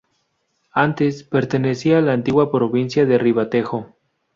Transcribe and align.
Antes, 0.73 1.21
pertenecía 1.23 1.99
a 1.99 2.01
la 2.01 2.13
antigua 2.13 2.51
provincia 2.51 3.05
de 3.05 3.19
Ribatejo. 3.19 3.95